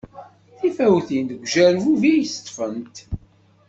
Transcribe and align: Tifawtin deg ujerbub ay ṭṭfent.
Tifawtin 0.59 1.25
deg 1.29 1.39
ujerbub 1.43 2.01
ay 2.11 2.25
ṭṭfent. 2.35 2.95